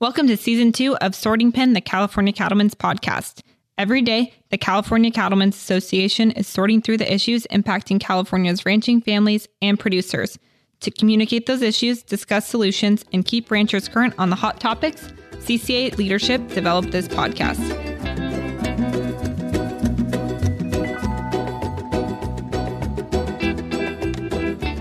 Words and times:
Welcome 0.00 0.26
to 0.26 0.36
season 0.36 0.72
two 0.72 0.96
of 0.96 1.14
Sorting 1.14 1.52
Pen, 1.52 1.72
the 1.72 1.80
California 1.80 2.32
Cattlemen's 2.32 2.74
podcast. 2.74 3.42
Every 3.78 4.02
day, 4.02 4.34
the 4.50 4.58
California 4.58 5.12
Cattlemen's 5.12 5.54
Association 5.54 6.32
is 6.32 6.48
sorting 6.48 6.82
through 6.82 6.96
the 6.96 7.14
issues 7.14 7.46
impacting 7.52 8.00
California's 8.00 8.66
ranching 8.66 9.00
families 9.00 9.46
and 9.62 9.78
producers. 9.78 10.36
To 10.80 10.90
communicate 10.90 11.46
those 11.46 11.62
issues, 11.62 12.02
discuss 12.02 12.48
solutions, 12.48 13.04
and 13.12 13.24
keep 13.24 13.52
ranchers 13.52 13.88
current 13.88 14.14
on 14.18 14.30
the 14.30 14.36
hot 14.36 14.58
topics, 14.58 15.12
CCA 15.34 15.96
leadership 15.96 16.46
developed 16.48 16.90
this 16.90 17.06
podcast. 17.06 18.03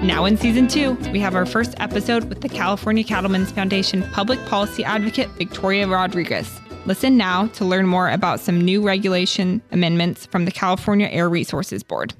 Now, 0.04 0.25
in 0.25 0.35
season 0.35 0.67
two, 0.67 0.95
we 1.13 1.20
have 1.21 1.33
our 1.33 1.45
first 1.45 1.75
episode 1.79 2.25
with 2.25 2.41
the 2.41 2.49
California 2.49 3.05
Cattlemen's 3.05 3.53
Foundation 3.53 4.03
public 4.11 4.38
policy 4.47 4.83
advocate, 4.83 5.29
Victoria 5.38 5.88
Rodriguez. 5.88 6.59
Listen 6.85 7.16
now 7.16 7.48
to 7.48 7.63
learn 7.63 7.88
more 7.88 8.09
about 8.09 8.41
some 8.41 8.59
new 8.59 8.81
regulation 8.81 9.62
amendments 9.71 10.26
from 10.26 10.43
the 10.43 10.52
California 10.52 11.07
Air 11.09 11.29
Resources 11.29 11.84
Board. 11.84 12.13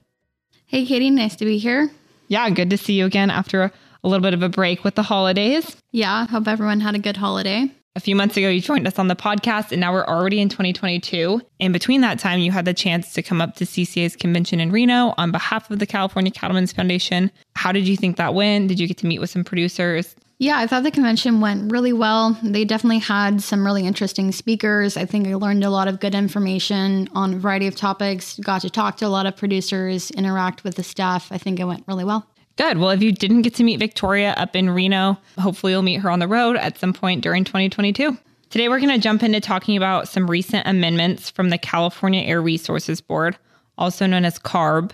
Hey, 0.66 0.86
Katie, 0.86 1.10
nice 1.10 1.36
to 1.36 1.44
be 1.44 1.58
here. 1.58 1.92
Yeah, 2.30 2.50
good 2.52 2.70
to 2.70 2.78
see 2.78 2.94
you 2.94 3.06
again 3.06 3.30
after 3.30 3.64
a, 3.64 3.72
a 4.02 4.08
little 4.08 4.24
bit 4.24 4.34
of 4.34 4.42
a 4.42 4.50
break 4.50 4.86
with 4.86 4.96
the 4.96 5.04
holidays. 5.04 5.76
Yeah, 5.92 6.26
hope 6.28 6.48
everyone 6.48 6.80
had 6.80 6.96
a 6.96 7.00
good 7.00 7.18
holiday. 7.18 7.70
A 7.96 8.00
few 8.00 8.16
months 8.16 8.36
ago, 8.38 8.50
you 8.50 8.60
joined 8.60 8.88
us 8.88 8.98
on 8.98 9.08
the 9.08 9.16
podcast, 9.16 9.72
and 9.72 9.80
now 9.80 9.94
we're 9.94 10.06
already 10.06 10.42
in 10.42 10.50
2022. 10.50 11.40
In 11.60 11.72
between 11.72 12.02
that 12.02 12.18
time, 12.18 12.40
you 12.40 12.52
had 12.52 12.66
the 12.66 12.74
chance 12.74 13.14
to 13.14 13.22
come 13.22 13.40
up 13.40 13.56
to 13.58 13.66
CCA's 13.66 14.16
convention 14.16 14.60
in 14.60 14.72
Reno 14.72 15.14
on 15.20 15.32
behalf 15.32 15.70
of 15.70 15.78
the 15.78 15.86
California 15.86 16.32
Cattlemen's 16.32 16.74
Foundation. 16.74 17.30
How 17.64 17.72
did 17.72 17.88
you 17.88 17.96
think 17.96 18.18
that 18.18 18.34
went? 18.34 18.68
Did 18.68 18.78
you 18.78 18.88
get 18.90 18.98
to 18.98 19.06
meet 19.06 19.20
with 19.20 19.30
some 19.30 19.46
producers? 19.46 20.18
Yeah, 20.38 20.58
I 20.58 20.68
thought 20.68 20.84
the 20.84 20.92
convention 20.92 21.40
went 21.40 21.72
really 21.72 21.94
well. 21.94 22.38
They 22.44 22.66
definitely 22.66 23.00
had 23.00 23.42
some 23.42 23.66
really 23.66 23.88
interesting 23.88 24.34
speakers. 24.34 24.98
I 24.98 25.06
think 25.06 25.30
I 25.30 25.36
learned 25.36 25.64
a 25.64 25.70
lot 25.70 25.88
of 25.88 26.02
good 26.02 26.14
information 26.14 27.08
on 27.16 27.36
a 27.36 27.38
variety 27.38 27.68
of 27.68 27.78
topics, 27.78 28.38
got 28.40 28.64
to 28.64 28.70
talk 28.70 28.98
to 28.98 29.06
a 29.06 29.08
lot 29.08 29.28
of 29.28 29.38
producers, 29.38 30.12
interact 30.12 30.66
with 30.66 30.76
the 30.76 30.84
staff. 30.84 31.32
I 31.32 31.38
think 31.38 31.58
it 31.58 31.64
went 31.64 31.86
really 31.88 32.04
well. 32.04 32.28
Good. 32.58 32.80
Well, 32.80 32.90
if 32.90 33.02
you 33.02 33.14
didn't 33.14 33.44
get 33.44 33.56
to 33.56 33.64
meet 33.64 33.80
Victoria 33.80 34.34
up 34.36 34.58
in 34.58 34.70
Reno, 34.70 35.18
hopefully 35.40 35.72
you'll 35.72 35.84
meet 35.84 36.02
her 36.02 36.12
on 36.12 36.20
the 36.20 36.28
road 36.28 36.58
at 36.58 36.78
some 36.78 36.92
point 36.92 37.24
during 37.24 37.46
2022. 37.46 38.18
Today, 38.50 38.68
we're 38.68 38.82
going 38.82 38.90
to 38.90 38.98
jump 38.98 39.24
into 39.24 39.40
talking 39.40 39.78
about 39.78 40.10
some 40.10 40.30
recent 40.30 40.68
amendments 40.68 41.30
from 41.30 41.50
the 41.50 41.58
California 41.58 42.24
Air 42.24 42.42
Resources 42.42 43.00
Board, 43.00 43.38
also 43.78 44.06
known 44.06 44.26
as 44.26 44.38
CARB. 44.38 44.92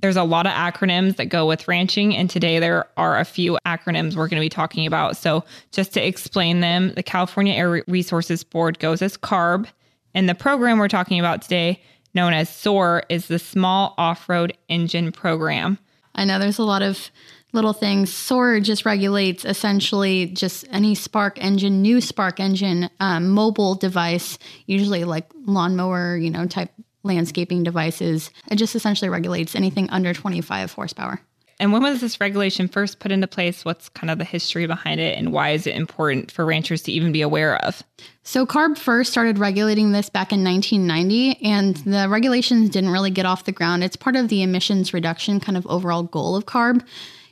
There's 0.00 0.16
a 0.16 0.22
lot 0.22 0.46
of 0.46 0.52
acronyms 0.52 1.16
that 1.16 1.26
go 1.26 1.46
with 1.46 1.66
ranching, 1.66 2.14
and 2.14 2.30
today 2.30 2.60
there 2.60 2.86
are 2.96 3.18
a 3.18 3.24
few 3.24 3.58
acronyms 3.66 4.14
we're 4.14 4.28
going 4.28 4.40
to 4.40 4.44
be 4.44 4.48
talking 4.48 4.86
about. 4.86 5.16
So, 5.16 5.44
just 5.72 5.92
to 5.94 6.06
explain 6.06 6.60
them, 6.60 6.92
the 6.94 7.02
California 7.02 7.54
Air 7.54 7.82
Resources 7.88 8.44
Board 8.44 8.78
goes 8.78 9.02
as 9.02 9.16
CARB, 9.16 9.66
and 10.14 10.28
the 10.28 10.36
program 10.36 10.78
we're 10.78 10.86
talking 10.86 11.18
about 11.18 11.42
today, 11.42 11.82
known 12.14 12.32
as 12.32 12.48
SORE, 12.48 13.02
is 13.08 13.26
the 13.26 13.40
Small 13.40 13.94
Off 13.98 14.28
Road 14.28 14.56
Engine 14.68 15.10
Program. 15.10 15.78
I 16.14 16.24
know 16.24 16.38
there's 16.38 16.58
a 16.58 16.64
lot 16.64 16.82
of 16.82 17.10
little 17.52 17.72
things. 17.72 18.12
SORE 18.12 18.60
just 18.60 18.84
regulates 18.84 19.44
essentially 19.44 20.26
just 20.26 20.64
any 20.70 20.94
spark 20.94 21.42
engine, 21.42 21.82
new 21.82 22.00
spark 22.00 22.40
engine, 22.40 22.88
um, 23.00 23.30
mobile 23.30 23.74
device, 23.74 24.38
usually 24.66 25.04
like 25.04 25.30
lawnmower, 25.46 26.16
you 26.16 26.30
know, 26.30 26.46
type 26.46 26.70
landscaping 27.02 27.62
devices. 27.62 28.30
It 28.50 28.56
just 28.56 28.74
essentially 28.74 29.08
regulates 29.08 29.54
anything 29.54 29.88
under 29.90 30.12
25 30.12 30.72
horsepower. 30.72 31.20
And 31.60 31.72
when 31.72 31.82
was 31.82 32.00
this 32.00 32.20
regulation 32.20 32.68
first 32.68 33.00
put 33.00 33.10
into 33.10 33.26
place? 33.26 33.64
What's 33.64 33.88
kind 33.88 34.10
of 34.10 34.18
the 34.18 34.24
history 34.24 34.66
behind 34.66 35.00
it, 35.00 35.18
and 35.18 35.32
why 35.32 35.50
is 35.50 35.66
it 35.66 35.74
important 35.74 36.30
for 36.30 36.44
ranchers 36.44 36.82
to 36.82 36.92
even 36.92 37.10
be 37.10 37.20
aware 37.20 37.56
of? 37.64 37.82
So, 38.22 38.46
CARB 38.46 38.78
first 38.78 39.10
started 39.10 39.38
regulating 39.38 39.90
this 39.90 40.08
back 40.08 40.32
in 40.32 40.44
1990, 40.44 41.44
and 41.44 41.76
the 41.78 42.08
regulations 42.08 42.70
didn't 42.70 42.90
really 42.90 43.10
get 43.10 43.26
off 43.26 43.44
the 43.44 43.52
ground. 43.52 43.82
It's 43.82 43.96
part 43.96 44.14
of 44.14 44.28
the 44.28 44.42
emissions 44.42 44.94
reduction 44.94 45.40
kind 45.40 45.58
of 45.58 45.66
overall 45.66 46.04
goal 46.04 46.36
of 46.36 46.46
CARB. 46.46 46.84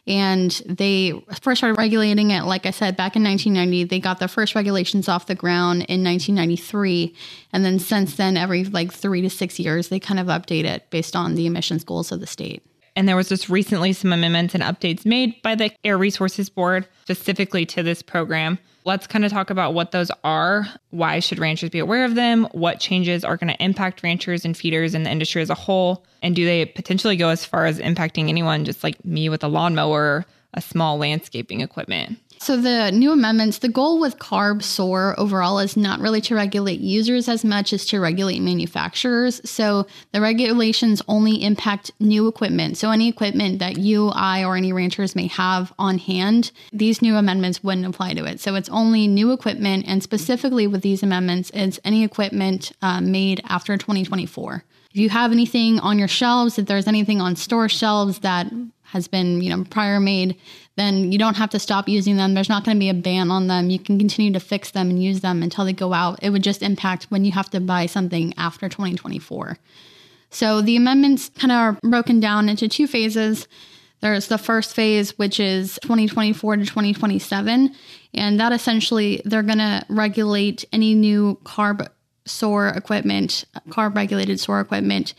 And 0.07 0.51
they 0.67 1.21
first 1.41 1.59
started 1.59 1.79
regulating 1.79 2.31
it, 2.31 2.45
like 2.45 2.65
I 2.65 2.71
said, 2.71 2.97
back 2.97 3.17
in 3.17 3.25
1990. 3.25 3.85
They 3.85 3.99
got 3.99 4.21
the 4.21 4.29
first 4.29 4.55
regulations 4.55 5.09
off 5.09 5.27
the 5.27 5.35
ground 5.35 5.85
in 5.89 6.05
1993. 6.05 7.15
And 7.53 7.65
then 7.65 7.81
since 7.81 8.17
then, 8.17 8.37
every 8.37 8.65
like 8.65 8.93
three 8.93 9.21
to 9.23 9.31
six 9.31 9.59
years, 9.59 9.89
they 9.89 9.99
kind 9.99 10.21
of 10.21 10.29
update 10.29 10.65
it 10.65 10.89
based 10.91 11.17
on 11.17 11.35
the 11.35 11.47
emissions 11.47 11.83
goals 11.83 12.13
of 12.13 12.21
the 12.21 12.27
state. 12.27 12.63
And 12.97 13.07
there 13.07 13.15
was 13.15 13.29
just 13.29 13.51
recently 13.51 13.93
some 13.93 14.13
amendments 14.13 14.55
and 14.55 14.65
updates 14.65 15.05
made 15.05 15.41
by 15.43 15.55
the 15.55 15.71
Air 15.85 15.99
Resources 15.99 16.49
Board 16.49 16.89
specifically 17.03 17.67
to 17.67 17.83
this 17.83 18.01
program. 18.01 18.59
Let's 18.87 19.07
kind 19.07 19.25
of 19.25 19.31
talk 19.31 19.51
about 19.51 19.75
what 19.75 19.91
those 19.91 20.11
are. 20.25 20.67
Why 20.91 21.19
should 21.19 21.39
ranchers 21.39 21.71
be 21.71 21.79
aware 21.79 22.05
of 22.05 22.15
them? 22.15 22.45
What 22.53 22.81
changes 22.81 23.23
are 23.25 23.37
going 23.37 23.53
to 23.53 23.63
impact 23.63 24.03
ranchers 24.03 24.45
and 24.45 24.57
feeders 24.57 24.95
and 24.95 25.05
the 25.05 25.11
industry 25.11 25.43
as 25.43 25.51
a 25.51 25.55
whole? 25.55 26.07
And 26.23 26.35
do 26.35 26.47
they 26.47 26.65
potentially 26.65 27.17
go 27.17 27.29
as 27.29 27.45
far 27.45 27.67
as 27.67 27.81
impacting 27.81 28.29
anyone, 28.29 28.65
just 28.65 28.83
like 28.83 29.05
me 29.05 29.29
with 29.29 29.45
a 29.45 29.49
lawnmower, 29.49 30.25
a 30.57 30.61
small 30.61 30.99
landscaping 30.99 31.61
equipment? 31.61 32.19
So, 32.39 32.57
the 32.57 32.91
new 32.93 33.13
amendments, 33.13 33.59
the 33.59 33.69
goal 33.69 33.99
with 33.99 34.19
CARB 34.19 34.63
SORE 34.63 35.15
overall 35.19 35.59
is 35.59 35.77
not 35.77 36.01
really 36.01 36.21
to 36.23 36.35
regulate 36.35 36.81
users 36.81 37.29
as 37.29 37.45
much 37.45 37.73
as 37.73 37.87
to 37.87 37.99
regulate 37.99 38.41
manufacturers. 38.41 39.41
So, 39.49 39.87
the 40.13 40.21
regulations 40.21 41.01
only 41.09 41.43
impact 41.43 41.93
new 41.99 42.29
equipment. 42.29 42.77
So, 42.77 42.91
any 42.91 43.09
equipment 43.09 43.59
that 43.61 43.79
you, 43.79 44.09
I, 44.09 44.45
or 44.45 44.55
any 44.57 44.73
ranchers 44.73 45.17
may 45.17 45.29
have 45.29 45.73
on 45.79 45.99
hand, 45.99 46.53
these 46.73 47.01
new 47.01 47.17
amendments 47.17 47.65
wouldn't 47.65 47.87
apply 47.87 48.15
to 48.15 48.25
it. 48.27 48.39
So, 48.39 48.55
it's 48.55 48.69
only 48.69 49.09
new 49.09 49.33
equipment. 49.33 49.87
And 49.89 50.03
specifically 50.03 50.67
with 50.67 50.83
these 50.83 51.03
amendments, 51.03 51.51
it's 51.55 51.81
any 51.85 52.05
equipment 52.05 52.73
uh, 52.83 53.01
made 53.01 53.41
after 53.49 53.77
2024. 53.79 54.63
If 54.91 55.01
you 55.01 55.11
have 55.11 55.31
anything 55.31 55.79
on 55.81 55.99
your 55.99 56.09
shelves, 56.09 56.59
if 56.59 56.65
there's 56.65 56.87
anything 56.87 57.21
on 57.21 57.37
store 57.37 57.69
shelves 57.69 58.21
that 58.21 58.51
has 58.89 59.09
been, 59.09 59.41
you 59.43 59.55
know, 59.55 59.65
prior 59.65 60.01
made, 60.01 60.37
then 60.77 61.11
you 61.11 61.19
don't 61.19 61.37
have 61.37 61.51
to 61.51 61.59
stop 61.59 61.89
using 61.89 62.17
them. 62.17 62.35
There's 62.35 62.49
not 62.49 62.65
going 62.65 62.77
to 62.77 62.81
be 62.81 62.89
a 62.89 62.95
ban 62.95 63.31
on 63.31 63.47
them. 63.47 63.71
You 63.71 63.79
can 63.79 63.99
continue 63.99 64.33
to 64.33 64.41
fix 64.41 64.71
them 64.71 64.91
and 64.91 65.03
use 65.03 65.21
them 65.21 65.43
until 65.43 65.65
they 65.65 65.73
go 65.73 65.93
out. 65.93 66.19
It 66.23 66.31
would 66.31 66.45
just 66.45 66.63
impact 66.63 67.05
when 67.05 67.25
you 67.25 67.33
have 67.33 67.51
to 67.51 67.61
buy 67.61 67.87
something 67.87 68.35
after 68.37 68.69
2024. 68.69 69.59
So 70.31 70.61
the 70.61 70.77
amendments 70.77 71.31
kind 71.31 71.53
of 71.53 71.57
are 71.57 71.73
broken 71.89 72.21
down 72.21 72.49
into 72.49 72.69
two 72.69 72.87
phases. 72.87 73.49
There's 74.01 74.29
the 74.29 74.39
first 74.39 74.75
phase, 74.75 75.17
which 75.19 75.41
is 75.41 75.79
2024 75.83 76.57
to 76.57 76.65
2027. 76.65 77.75
And 78.15 78.41
that 78.41 78.53
essentially, 78.53 79.23
they're 79.25 79.43
going 79.43 79.59
to 79.59 79.85
regulate 79.89 80.65
any 80.73 80.95
new 80.95 81.39
carb 81.45 81.87
SORE 82.27 82.69
equipment, 82.69 83.45
carb 83.69 83.97
regulated 83.97 84.39
SORE 84.41 84.61
equipment 84.61 85.15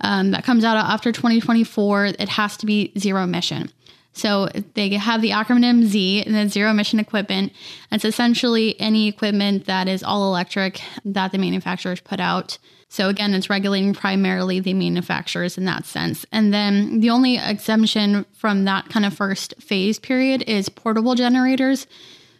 um, 0.00 0.30
that 0.30 0.44
comes 0.44 0.64
out 0.64 0.76
after 0.76 1.12
2024. 1.12 2.06
It 2.06 2.28
has 2.28 2.56
to 2.58 2.66
be 2.66 2.92
zero 2.98 3.24
emission. 3.24 3.70
So 4.12 4.48
they 4.74 4.90
have 4.90 5.22
the 5.22 5.30
acronym 5.30 5.84
Z 5.84 6.24
and 6.24 6.34
then 6.34 6.48
zero 6.48 6.70
emission 6.70 6.98
equipment. 6.98 7.52
It's 7.92 8.04
essentially 8.04 8.78
any 8.80 9.06
equipment 9.06 9.66
that 9.66 9.86
is 9.86 10.02
all 10.02 10.28
electric 10.28 10.80
that 11.04 11.30
the 11.30 11.38
manufacturers 11.38 12.00
put 12.00 12.18
out. 12.18 12.58
So 12.88 13.08
again, 13.08 13.34
it's 13.34 13.50
regulating 13.50 13.94
primarily 13.94 14.60
the 14.60 14.74
manufacturers 14.74 15.58
in 15.58 15.66
that 15.66 15.84
sense. 15.84 16.24
And 16.32 16.52
then 16.52 17.00
the 17.00 17.10
only 17.10 17.36
exemption 17.36 18.24
from 18.32 18.64
that 18.64 18.88
kind 18.88 19.04
of 19.04 19.14
first 19.14 19.54
phase 19.60 19.98
period 19.98 20.42
is 20.46 20.68
portable 20.68 21.14
generators. 21.14 21.86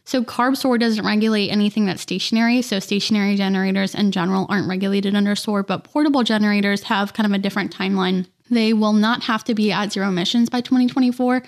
So 0.09 0.25
carb 0.25 0.57
SORE 0.57 0.79
doesn't 0.79 1.05
regulate 1.05 1.51
anything 1.51 1.85
that's 1.85 2.01
stationary. 2.01 2.63
So 2.63 2.79
stationary 2.79 3.37
generators 3.37 3.95
in 3.95 4.11
general 4.11 4.47
aren't 4.49 4.67
regulated 4.67 5.15
under 5.15 5.37
SORE, 5.37 5.63
but 5.63 5.85
portable 5.85 6.23
generators 6.23 6.85
have 6.85 7.13
kind 7.13 7.27
of 7.27 7.33
a 7.33 7.39
different 7.39 7.77
timeline. 7.77 8.27
They 8.49 8.73
will 8.73 8.95
not 8.95 9.25
have 9.25 9.45
to 9.45 9.55
be 9.55 9.71
at 9.71 9.93
zero 9.93 10.09
emissions 10.09 10.49
by 10.49 10.63
2024, 10.63 11.43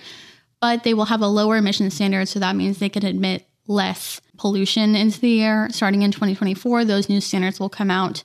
but 0.61 0.85
they 0.85 0.93
will 0.93 1.07
have 1.07 1.23
a 1.23 1.27
lower 1.27 1.57
emission 1.57 1.91
standard. 1.91 2.29
So 2.29 2.39
that 2.39 2.55
means 2.55 2.77
they 2.77 2.91
can 2.91 3.07
emit 3.07 3.47
less 3.67 4.21
pollution 4.37 4.95
into 4.95 5.21
the 5.21 5.43
air. 5.43 5.69
Starting 5.71 6.03
in 6.03 6.13
2024, 6.13 6.85
those 6.85 7.09
new 7.09 7.23
standards 7.23 7.59
will 7.59 7.71
come 7.71 7.91
out. 7.91 8.25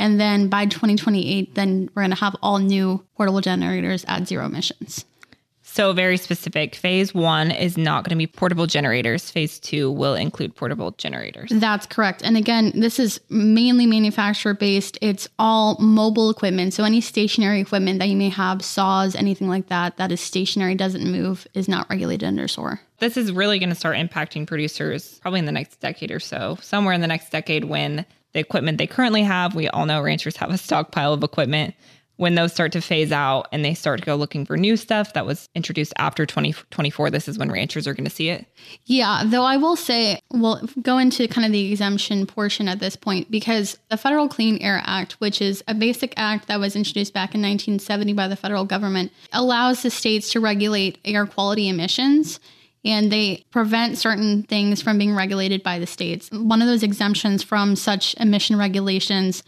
And 0.00 0.20
then 0.20 0.48
by 0.48 0.66
2028, 0.66 1.54
then 1.54 1.90
we're 1.94 2.02
going 2.02 2.10
to 2.10 2.16
have 2.16 2.34
all 2.42 2.58
new 2.58 3.06
portable 3.16 3.40
generators 3.40 4.04
at 4.08 4.26
zero 4.26 4.46
emissions. 4.46 5.04
So, 5.76 5.92
very 5.92 6.16
specific. 6.16 6.74
Phase 6.74 7.12
one 7.12 7.50
is 7.50 7.76
not 7.76 8.02
going 8.02 8.08
to 8.08 8.16
be 8.16 8.26
portable 8.26 8.66
generators. 8.66 9.30
Phase 9.30 9.60
two 9.60 9.90
will 9.90 10.14
include 10.14 10.56
portable 10.56 10.92
generators. 10.92 11.50
That's 11.52 11.84
correct. 11.84 12.22
And 12.24 12.34
again, 12.34 12.72
this 12.74 12.98
is 12.98 13.20
mainly 13.28 13.84
manufacturer 13.84 14.54
based. 14.54 14.96
It's 15.02 15.28
all 15.38 15.76
mobile 15.78 16.30
equipment. 16.30 16.72
So, 16.72 16.82
any 16.82 17.02
stationary 17.02 17.60
equipment 17.60 17.98
that 17.98 18.08
you 18.08 18.16
may 18.16 18.30
have, 18.30 18.64
saws, 18.64 19.14
anything 19.14 19.50
like 19.50 19.66
that, 19.66 19.98
that 19.98 20.10
is 20.10 20.22
stationary, 20.22 20.76
doesn't 20.76 21.04
move, 21.04 21.46
is 21.52 21.68
not 21.68 21.90
regulated 21.90 22.26
under 22.26 22.48
SORE. 22.48 22.80
This 22.98 23.18
is 23.18 23.30
really 23.30 23.58
going 23.58 23.68
to 23.68 23.74
start 23.74 23.98
impacting 23.98 24.46
producers 24.46 25.18
probably 25.18 25.40
in 25.40 25.44
the 25.44 25.52
next 25.52 25.80
decade 25.80 26.10
or 26.10 26.20
so, 26.20 26.56
somewhere 26.62 26.94
in 26.94 27.02
the 27.02 27.06
next 27.06 27.28
decade 27.28 27.64
when 27.64 28.06
the 28.32 28.40
equipment 28.40 28.78
they 28.78 28.86
currently 28.86 29.24
have, 29.24 29.54
we 29.54 29.68
all 29.68 29.84
know 29.84 30.00
ranchers 30.00 30.36
have 30.36 30.50
a 30.50 30.56
stockpile 30.56 31.12
of 31.12 31.22
equipment 31.22 31.74
when 32.16 32.34
those 32.34 32.52
start 32.52 32.72
to 32.72 32.80
phase 32.80 33.12
out 33.12 33.46
and 33.52 33.64
they 33.64 33.74
start 33.74 34.00
to 34.00 34.06
go 34.06 34.16
looking 34.16 34.44
for 34.46 34.56
new 34.56 34.76
stuff 34.76 35.12
that 35.12 35.26
was 35.26 35.48
introduced 35.54 35.92
after 35.98 36.24
2024, 36.24 37.10
this 37.10 37.28
is 37.28 37.38
when 37.38 37.50
ranchers 37.50 37.86
are 37.86 37.94
going 37.94 38.04
to 38.04 38.10
see 38.10 38.30
it. 38.30 38.46
Yeah, 38.86 39.22
though 39.26 39.44
I 39.44 39.56
will 39.56 39.76
say, 39.76 40.20
we'll 40.30 40.66
go 40.82 40.98
into 40.98 41.28
kind 41.28 41.44
of 41.44 41.52
the 41.52 41.70
exemption 41.70 42.26
portion 42.26 42.68
at 42.68 42.80
this 42.80 42.96
point 42.96 43.30
because 43.30 43.78
the 43.90 43.96
Federal 43.96 44.28
Clean 44.28 44.58
Air 44.58 44.80
Act, 44.84 45.12
which 45.14 45.42
is 45.42 45.62
a 45.68 45.74
basic 45.74 46.14
act 46.16 46.48
that 46.48 46.60
was 46.60 46.74
introduced 46.74 47.12
back 47.12 47.34
in 47.34 47.42
1970 47.42 48.14
by 48.14 48.28
the 48.28 48.36
federal 48.36 48.64
government, 48.64 49.12
allows 49.32 49.82
the 49.82 49.90
states 49.90 50.32
to 50.32 50.40
regulate 50.40 50.98
air 51.04 51.26
quality 51.26 51.68
emissions 51.68 52.40
and 52.84 53.10
they 53.10 53.44
prevent 53.50 53.98
certain 53.98 54.44
things 54.44 54.80
from 54.80 54.96
being 54.96 55.12
regulated 55.12 55.60
by 55.62 55.78
the 55.78 55.86
states. 55.88 56.30
One 56.30 56.62
of 56.62 56.68
those 56.68 56.84
exemptions 56.84 57.42
from 57.42 57.74
such 57.74 58.14
emission 58.20 58.56
regulations 58.56 59.42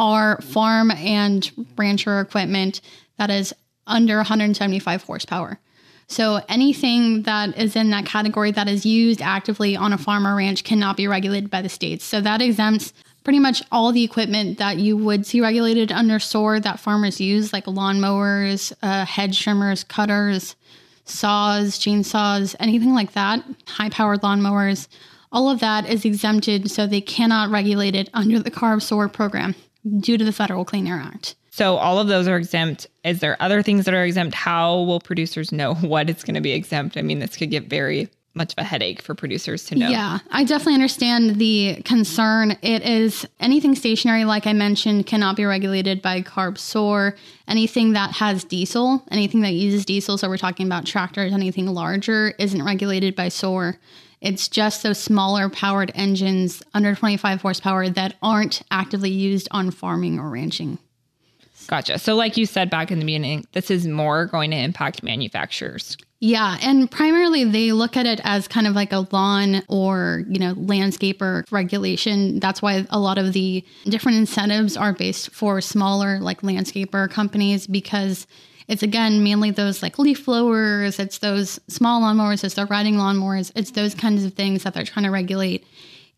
are 0.00 0.40
farm 0.40 0.90
and 0.92 1.50
rancher 1.76 2.20
equipment 2.20 2.80
that 3.18 3.28
is 3.28 3.52
under 3.86 4.16
175 4.16 5.02
horsepower. 5.02 5.60
So 6.06 6.40
anything 6.48 7.22
that 7.24 7.56
is 7.56 7.76
in 7.76 7.90
that 7.90 8.06
category 8.06 8.50
that 8.52 8.66
is 8.66 8.86
used 8.86 9.20
actively 9.20 9.76
on 9.76 9.92
a 9.92 9.98
farm 9.98 10.26
or 10.26 10.34
ranch 10.34 10.64
cannot 10.64 10.96
be 10.96 11.06
regulated 11.06 11.50
by 11.50 11.60
the 11.60 11.68
states. 11.68 12.04
So 12.04 12.20
that 12.22 12.40
exempts 12.40 12.94
pretty 13.24 13.38
much 13.38 13.62
all 13.70 13.92
the 13.92 14.02
equipment 14.02 14.56
that 14.58 14.78
you 14.78 14.96
would 14.96 15.26
see 15.26 15.42
regulated 15.42 15.92
under 15.92 16.18
SORE 16.18 16.58
that 16.60 16.80
farmers 16.80 17.20
use, 17.20 17.52
like 17.52 17.66
lawnmowers, 17.66 18.72
uh, 18.82 19.04
hedge 19.04 19.40
trimmers, 19.40 19.84
cutters, 19.84 20.56
saws, 21.04 21.78
chainsaws, 21.78 22.56
anything 22.58 22.94
like 22.94 23.12
that, 23.12 23.44
high 23.66 23.90
powered 23.90 24.22
lawnmowers, 24.22 24.88
all 25.30 25.50
of 25.50 25.60
that 25.60 25.88
is 25.88 26.06
exempted 26.06 26.70
so 26.70 26.86
they 26.86 27.02
cannot 27.02 27.50
regulate 27.50 27.94
it 27.94 28.08
under 28.14 28.40
the 28.40 28.50
CARB 28.50 28.80
SORE 28.80 29.08
program 29.08 29.54
due 30.00 30.18
to 30.18 30.24
the 30.24 30.32
Federal 30.32 30.64
Clean 30.64 30.86
Air 30.86 30.96
Act. 30.96 31.34
So 31.50 31.76
all 31.76 31.98
of 31.98 32.08
those 32.08 32.28
are 32.28 32.36
exempt. 32.36 32.86
Is 33.04 33.20
there 33.20 33.36
other 33.40 33.62
things 33.62 33.84
that 33.84 33.94
are 33.94 34.04
exempt? 34.04 34.34
How 34.34 34.82
will 34.82 35.00
producers 35.00 35.52
know 35.52 35.74
what 35.80 36.08
it's 36.08 36.24
going 36.24 36.34
to 36.34 36.40
be 36.40 36.52
exempt? 36.52 36.96
I 36.96 37.02
mean, 37.02 37.18
this 37.18 37.36
could 37.36 37.50
get 37.50 37.68
very 37.68 38.08
much 38.32 38.52
of 38.52 38.58
a 38.58 38.64
headache 38.64 39.02
for 39.02 39.14
producers 39.14 39.64
to 39.64 39.74
know. 39.74 39.88
Yeah, 39.88 40.20
I 40.30 40.44
definitely 40.44 40.74
understand 40.74 41.36
the 41.36 41.82
concern. 41.84 42.56
It 42.62 42.82
is 42.82 43.26
anything 43.40 43.74
stationary, 43.74 44.24
like 44.24 44.46
I 44.46 44.52
mentioned, 44.52 45.06
cannot 45.06 45.34
be 45.34 45.44
regulated 45.44 46.00
by 46.00 46.22
CARB 46.22 46.56
SORE. 46.56 47.16
Anything 47.48 47.92
that 47.94 48.12
has 48.12 48.44
diesel, 48.44 49.02
anything 49.10 49.40
that 49.40 49.54
uses 49.54 49.84
diesel, 49.84 50.16
so 50.16 50.28
we're 50.28 50.36
talking 50.36 50.66
about 50.66 50.86
tractors, 50.86 51.32
anything 51.32 51.66
larger, 51.66 52.32
isn't 52.38 52.62
regulated 52.64 53.16
by 53.16 53.28
SORE. 53.28 53.76
It's 54.20 54.48
just 54.48 54.82
those 54.82 54.98
smaller 54.98 55.48
powered 55.48 55.92
engines 55.94 56.62
under 56.74 56.94
25 56.94 57.40
horsepower 57.40 57.88
that 57.88 58.16
aren't 58.22 58.62
actively 58.70 59.10
used 59.10 59.48
on 59.50 59.70
farming 59.70 60.18
or 60.18 60.28
ranching. 60.28 60.78
Gotcha. 61.66 61.98
So, 61.98 62.16
like 62.16 62.36
you 62.36 62.46
said 62.46 62.68
back 62.68 62.90
in 62.90 62.98
the 62.98 63.04
beginning, 63.04 63.46
this 63.52 63.70
is 63.70 63.86
more 63.86 64.26
going 64.26 64.50
to 64.50 64.56
impact 64.56 65.02
manufacturers. 65.02 65.96
Yeah, 66.22 66.58
and 66.60 66.90
primarily 66.90 67.44
they 67.44 67.72
look 67.72 67.96
at 67.96 68.04
it 68.04 68.20
as 68.24 68.46
kind 68.46 68.66
of 68.66 68.74
like 68.74 68.92
a 68.92 69.06
lawn 69.10 69.62
or, 69.68 70.24
you 70.28 70.38
know, 70.38 70.54
landscaper 70.54 71.50
regulation. 71.50 72.40
That's 72.40 72.60
why 72.60 72.86
a 72.90 72.98
lot 72.98 73.16
of 73.16 73.32
the 73.32 73.64
different 73.84 74.18
incentives 74.18 74.76
are 74.76 74.92
based 74.92 75.30
for 75.30 75.62
smaller 75.62 76.20
like 76.20 76.42
landscaper 76.42 77.10
companies 77.10 77.66
because 77.66 78.26
it's 78.70 78.84
again 78.84 79.24
mainly 79.24 79.50
those 79.50 79.82
like 79.82 79.98
leaf 79.98 80.24
blowers, 80.24 81.00
it's 81.00 81.18
those 81.18 81.58
small 81.66 82.00
lawnmowers, 82.00 82.44
it's 82.44 82.54
the 82.54 82.66
riding 82.66 82.94
lawnmowers, 82.94 83.50
it's 83.56 83.72
those 83.72 83.96
kinds 83.96 84.24
of 84.24 84.34
things 84.34 84.62
that 84.62 84.74
they're 84.74 84.84
trying 84.84 85.04
to 85.04 85.10
regulate. 85.10 85.66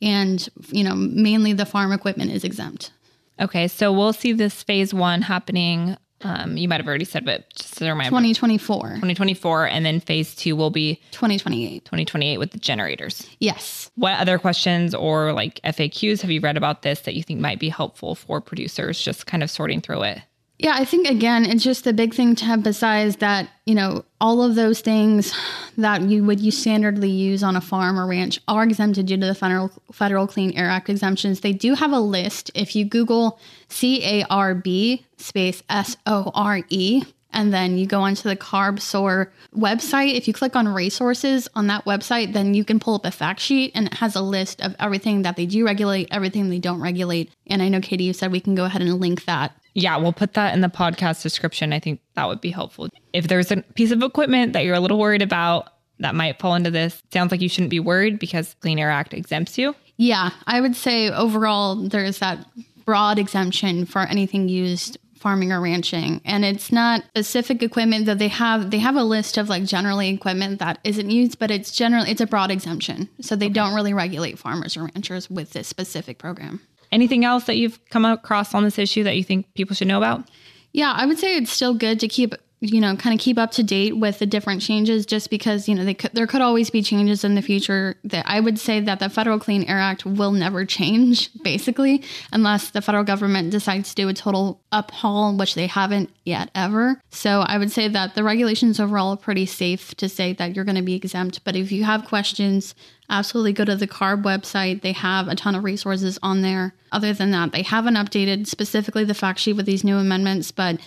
And, 0.03 0.47
you 0.69 0.85
know, 0.85 0.95
mainly 0.95 1.55
the 1.55 1.65
farm 1.65 1.93
equipment 1.93 2.31
is 2.31 2.45
exempt. 2.45 2.93
Okay, 3.41 3.69
so 3.69 3.91
we'll 3.91 4.13
see 4.13 4.35
this 4.35 4.63
phase 4.63 4.93
one 4.93 5.23
happening. 5.23 5.97
Um, 6.21 6.59
you 6.59 6.69
might 6.69 6.79
have 6.79 6.87
already 6.87 7.07
said, 7.07 7.25
but 7.25 7.49
just 7.55 7.79
to 7.79 7.89
remind 7.89 8.11
2024. 8.11 8.81
2024, 8.81 9.67
and 9.69 9.87
then 9.87 10.01
phase 10.01 10.35
two 10.35 10.55
will 10.55 10.71
be 10.71 10.97
2028. 11.13 11.87
2028 11.87 12.39
with 12.39 12.51
the 12.51 12.59
generators. 12.59 13.29
Yes. 13.41 13.91
What 13.95 14.19
other 14.19 14.39
questions 14.39 14.95
or 14.95 15.33
like 15.33 15.59
FAQs 15.65 16.21
have 16.21 16.31
you 16.31 16.41
read 16.41 16.59
about 16.59 16.83
this 16.83 17.01
that 17.01 17.15
you 17.15 17.23
think 17.23 17.41
might 17.41 17.59
be 17.59 17.71
helpful 17.71 18.15
for 18.15 18.43
producers 18.43 19.01
just 19.01 19.27
kind 19.27 19.43
of 19.43 19.51
sorting 19.51 19.81
through 19.81 20.03
it? 20.03 20.21
Yeah, 20.63 20.75
I 20.77 20.85
think 20.85 21.09
again, 21.09 21.45
it's 21.45 21.65
just 21.65 21.83
the 21.83 21.93
big 21.93 22.15
thing 22.15 22.37
to 22.37 22.45
emphasize 22.45 23.17
that, 23.17 23.49
you 23.67 23.75
know, 23.75 24.05
all 24.21 24.45
of 24.45 24.55
those 24.55 24.81
things 24.81 25.35
that 25.77 26.03
you 26.03 26.23
would 26.23 26.39
you 26.39 26.53
standardly 26.53 27.13
use 27.13 27.43
on 27.43 27.57
a 27.57 27.61
farm 27.61 27.99
or 27.99 28.07
ranch 28.07 28.39
are 28.47 28.63
exempted 28.63 29.07
due 29.07 29.17
to 29.17 29.27
the 29.27 29.35
federal, 29.35 29.73
federal 29.91 30.29
Clean 30.29 30.53
Air 30.53 30.69
Act 30.69 30.89
exemptions. 30.89 31.41
They 31.41 31.53
do 31.53 31.75
have 31.75 31.91
a 31.91 31.99
list. 31.99 32.53
If 32.55 32.77
you 32.77 32.85
Google 32.85 33.41
C 33.69 34.05
A 34.05 34.25
R 34.31 34.55
B 34.55 35.05
space 35.17 35.65
S 35.69 35.97
O 36.07 36.31
R 36.33 36.61
E, 36.69 37.03
and 37.33 37.53
then 37.53 37.77
you 37.77 37.87
go 37.87 38.03
onto 38.03 38.29
the 38.29 38.37
CARB 38.37 38.81
SORE 38.81 39.33
website. 39.57 40.15
If 40.15 40.29
you 40.29 40.35
click 40.35 40.55
on 40.55 40.69
resources 40.69 41.49
on 41.57 41.67
that 41.69 41.87
website, 41.87 42.35
then 42.35 42.55
you 42.55 42.65
can 42.65 42.79
pull 42.79 42.95
up 42.95 43.05
a 43.05 43.11
fact 43.11 43.41
sheet 43.41 43.73
and 43.75 43.89
it 43.89 43.95
has 43.95 44.15
a 44.15 44.23
list 44.23 44.61
of 44.61 44.77
everything 44.79 45.23
that 45.23 45.35
they 45.35 45.47
do 45.47 45.65
regulate, 45.65 46.07
everything 46.13 46.51
they 46.51 46.61
don't 46.61 46.81
regulate. 46.81 47.33
And 47.49 47.63
I 47.63 47.69
know, 47.69 47.81
Katie, 47.81 48.05
you 48.05 48.13
said 48.13 48.31
we 48.31 48.39
can 48.39 48.55
go 48.55 48.67
ahead 48.67 48.83
and 48.83 49.01
link 49.01 49.25
that 49.25 49.57
yeah, 49.75 49.97
we'll 49.97 50.13
put 50.13 50.35
that 50.35 50.55
in 50.55 50.61
the 50.61 50.69
podcast 50.69 51.23
description. 51.23 51.73
I 51.73 51.81
think 51.81 52.01
that 52.15 52.29
would 52.29 52.41
be 52.41 52.51
helpful. 52.51 52.89
If 53.13 53.29
there's 53.29 53.51
a 53.51 53.57
piece 53.75 53.91
of 53.91 54.03
equipment 54.03 54.53
that 54.53 54.65
you're 54.65 54.75
a 54.75 54.81
little 54.81 54.99
worried 54.99 55.23
about 55.23 55.69
that 55.99 56.15
might 56.15 56.39
fall 56.39 56.55
into 56.55 56.71
this, 56.71 57.03
sounds 57.13 57.31
like 57.31 57.41
you 57.41 57.49
shouldn't 57.49 57.71
be 57.71 57.81
worried 57.81 58.19
because 58.19 58.55
Clean 58.61 58.79
Air 58.79 58.91
Act 58.91 59.15
exempts 59.15 59.57
you. 59.57 59.75
Yeah, 59.97 60.31
I 60.47 60.61
would 60.61 60.77
say 60.77 61.11
overall 61.11 61.77
there's 61.77 62.19
that 62.19 62.47
broad 62.85 63.19
exemption 63.19 63.87
for 63.87 64.01
anything 64.03 64.49
used 64.49 64.99
farming 65.23 65.53
or 65.53 65.61
ranching 65.61 66.21
and 66.25 66.45
it's 66.45 66.73
not 66.73 67.05
specific 67.11 67.63
equipment 67.63 68.07
that 68.07 68.19
they 68.19 68.27
have 68.27 68.73
they 68.73 68.81
have 68.81 68.97
a 68.97 69.05
list 69.05 69.39
of 69.39 69.49
like 69.49 69.63
generally 69.63 70.09
equipment 70.09 70.59
that 70.59 70.81
isn't 70.83 71.11
used 71.11 71.39
but 71.39 71.49
it's 71.49 71.71
generally 71.71 72.11
it's 72.11 72.21
a 72.21 72.27
broad 72.27 72.51
exemption 72.51 73.09
so 73.21 73.37
they 73.37 73.47
okay. 73.47 73.53
don't 73.53 73.73
really 73.73 73.95
regulate 73.95 74.37
farmers 74.37 74.77
or 74.77 74.87
ranchers 74.87 75.31
with 75.31 75.53
this 75.53 75.69
specific 75.69 76.19
program 76.19 76.61
Anything 76.93 77.25
else 77.25 77.45
that 77.45 77.57
you've 77.57 77.81
come 77.91 78.05
across 78.05 78.55
on 78.55 78.63
this 78.63 78.79
issue 78.79 79.03
that 79.05 79.17
you 79.17 79.25
think 79.25 79.53
people 79.55 79.75
should 79.75 79.89
know 79.89 79.99
about? 79.99 80.29
Yeah, 80.73 80.93
I 80.95 81.07
would 81.07 81.19
say 81.19 81.37
it's 81.37 81.51
still 81.51 81.75
good 81.75 81.99
to 82.01 82.09
keep 82.09 82.35
you 82.63 82.81
know 82.81 82.95
kind 82.95 83.13
of 83.13 83.21
keep 83.21 83.39
up 83.39 83.51
to 83.51 83.63
date 83.63 83.97
with 83.97 84.21
the 84.21 84.27
different 84.27 84.63
changes 84.63 85.05
just 85.05 85.31
because 85.31 85.69
you 85.69 85.75
know 85.75 85.85
they 85.85 85.95
could, 85.95 86.13
there 86.13 86.29
could 86.29 86.41
always 86.41 86.71
be 86.71 86.81
changes 86.81 87.25
in 87.25 87.35
the 87.35 87.43
future 87.43 87.97
that 88.05 88.25
i 88.29 88.39
would 88.39 88.59
say 88.59 88.79
that 88.79 89.01
the 89.01 89.09
federal 89.09 89.39
clean 89.39 89.65
air 89.65 89.79
act 89.79 90.07
will 90.07 90.31
never 90.31 90.65
change 90.65 91.31
basically 91.43 92.03
unless 92.31 92.71
the 92.71 92.81
federal 92.81 93.03
government 93.03 93.51
decides 93.51 93.89
to 93.91 93.95
do 93.97 94.09
a 94.09 94.15
total 94.15 94.61
uphaul 94.73 95.37
which 95.37 95.57
they 95.57 95.67
haven't 95.67 96.09
yet 96.25 96.51
ever 96.55 97.01
so 97.11 97.41
i 97.41 97.59
would 97.59 97.71
say 97.71 97.89
that 97.89 98.15
the 98.15 98.23
regulations 98.23 98.79
overall 98.79 99.15
are 99.15 99.17
pretty 99.17 99.45
safe 99.45 99.95
to 99.97 100.09
say 100.09 100.33
that 100.33 100.55
you're 100.55 100.65
going 100.65 100.77
to 100.77 100.83
be 100.83 100.95
exempt 100.95 101.43
but 101.45 101.57
if 101.57 101.73
you 101.73 101.83
have 101.83 102.05
questions 102.05 102.77
absolutely 103.13 103.53
go 103.53 103.65
to 103.65 103.77
the 103.77 103.87
CARB 103.87 104.23
website. 104.23 104.83
They 104.83 104.93
have 104.93 105.29
a 105.29 105.37
ton 105.37 105.55
of 105.55 105.63
resources 105.63 106.19
on 106.23 106.43
there. 106.43 106.75
Other 106.91 107.13
than 107.13 107.31
that, 107.31 107.53
they 107.53 107.63
haven't 107.63 107.95
updated 107.95 108.47
specifically 108.49 109.05
the 109.05 109.15
fact 109.15 109.39
sheet 109.39 109.53
with 109.53 109.67
these 109.67 109.85
new 109.85 109.99
amendments, 109.99 110.51
but 110.51 110.81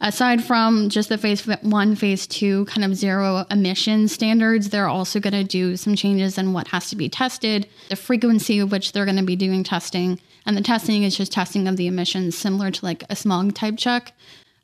aside 0.00 0.44
from 0.44 0.88
just 0.88 1.08
the 1.08 1.18
phase 1.18 1.46
one, 1.62 1.96
phase 1.96 2.26
two 2.26 2.66
kind 2.66 2.84
of 2.84 2.94
zero 2.94 3.44
emission 3.50 4.08
standards, 4.08 4.68
they're 4.68 4.88
also 4.88 5.20
going 5.20 5.32
to 5.32 5.44
do 5.44 5.76
some 5.76 5.96
changes 5.96 6.38
in 6.38 6.52
what 6.52 6.68
has 6.68 6.90
to 6.90 6.96
be 6.96 7.08
tested, 7.08 7.66
the 7.88 7.96
frequency 7.96 8.58
of 8.58 8.70
which 8.70 8.92
they're 8.92 9.04
going 9.04 9.16
to 9.16 9.22
be 9.22 9.36
doing 9.36 9.64
testing. 9.64 10.20
And 10.46 10.56
the 10.56 10.62
testing 10.62 11.02
is 11.02 11.16
just 11.16 11.32
testing 11.32 11.68
of 11.68 11.76
the 11.76 11.86
emissions, 11.86 12.36
similar 12.36 12.70
to 12.70 12.84
like 12.84 13.04
a 13.10 13.16
smog 13.16 13.54
type 13.54 13.76
check. 13.76 14.12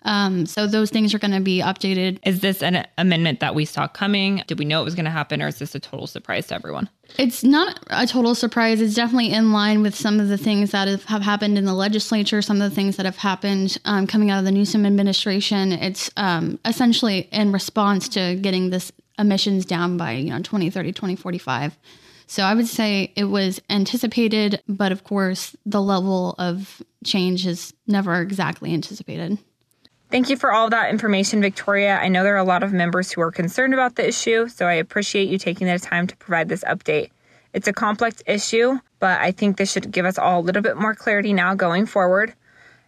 Um, 0.07 0.47
so 0.47 0.69
those 0.69 0.91
things 0.91 1.13
are 1.13 1.19
going 1.19 1.33
to 1.33 1.41
be 1.41 1.61
updated. 1.61 2.21
Is 2.25 2.41
this 2.41 2.63
an 2.63 2.87
amendment 2.97 3.41
that 3.41 3.57
we 3.57 3.65
saw 3.65 3.89
coming? 3.89 4.43
Did 4.47 4.59
we 4.59 4.65
know 4.65 4.81
it 4.81 4.85
was 4.85 4.95
going 4.95 5.05
to 5.05 5.11
happen, 5.11 5.43
or 5.43 5.49
is 5.49 5.59
this 5.59 5.75
a 5.75 5.81
total 5.81 6.07
surprise 6.07 6.47
to 6.47 6.55
everyone? 6.55 6.89
It's 7.19 7.43
not 7.43 7.81
a 7.89 8.07
total 8.07 8.37
surprise. 8.37 8.81
It's 8.81 8.95
definitely 8.95 9.33
in 9.33 9.53
line 9.53 9.83
with 9.83 9.97
some 9.97 10.21
of 10.21 10.29
the 10.29 10.39
things 10.39 10.71
that 10.71 10.87
have, 10.87 11.05
happened 11.05 11.59
in 11.59 11.65
the 11.65 11.75
legislature, 11.75 12.41
some 12.41 12.63
of 12.63 12.71
the 12.71 12.75
things 12.75 12.97
that 12.97 13.05
have 13.05 13.17
happened 13.17 13.79
um, 13.85 14.07
coming 14.07 14.31
out 14.31 14.39
of 14.39 14.45
the 14.45 14.53
Newsom 14.53 14.87
administration. 14.87 15.73
It's 15.73 16.09
um, 16.17 16.61
essentially 16.65 17.29
in 17.33 17.51
response 17.51 18.09
to 18.11 18.37
getting 18.37 18.71
this 18.71 18.93
emissions 19.19 19.67
down 19.67 19.97
by 19.97 20.13
you 20.13 20.31
know 20.31 20.39
2030, 20.39 20.93
2045. 20.93 21.77
So 22.29 22.45
I 22.45 22.55
would 22.55 22.69
say 22.69 23.13
it 23.17 23.25
was 23.25 23.61
anticipated, 23.71 24.63
but 24.69 24.93
of 24.93 25.05
course, 25.05 25.57
the 25.65 25.83
level 25.83 26.35
of 26.39 26.83
change 27.05 27.47
is 27.47 27.73
never 27.87 28.21
exactly 28.21 28.73
anticipated. 28.73 29.39
Thank 30.17 30.31
you 30.31 30.39
for 30.39 30.51
all 30.51 30.71
that 30.71 30.89
information, 30.89 31.43
Victoria. 31.43 31.99
I 31.99 32.09
know 32.09 32.23
there 32.23 32.37
are 32.37 32.39
a 32.39 32.43
lot 32.43 32.63
of 32.63 32.73
members 32.73 33.13
who 33.13 33.21
are 33.21 33.31
concerned 33.31 33.75
about 33.75 33.97
the 33.97 34.09
issue, 34.09 34.49
so 34.49 34.65
I 34.65 34.73
appreciate 34.73 35.29
you 35.29 35.37
taking 35.37 35.67
the 35.67 35.79
time 35.79 36.07
to 36.07 36.17
provide 36.17 36.49
this 36.49 36.65
update. 36.65 37.11
It's 37.53 37.69
a 37.69 37.73
complex 37.75 38.23
issue, 38.27 38.79
but 38.99 39.21
I 39.21 39.31
think 39.33 39.59
this 39.59 39.71
should 39.71 39.91
give 39.91 40.07
us 40.07 40.17
all 40.17 40.41
a 40.41 40.47
little 40.47 40.63
bit 40.63 40.79
more 40.79 40.95
clarity 40.95 41.35
now 41.35 41.55
going 41.55 41.85
forward. 41.85 42.33